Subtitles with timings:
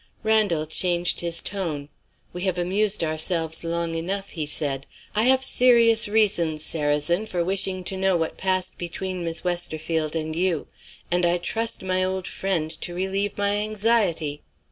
[0.23, 1.89] Randal changed his tone.
[2.33, 4.87] "We have amused ourselves long enough," he said.
[5.15, 10.35] "I have serious reasons, Sarrazin, for wishing to know what passed between Miss Westerfield and
[10.35, 10.65] you
[11.11, 14.41] and I trust my old friend to relieve my anxiety."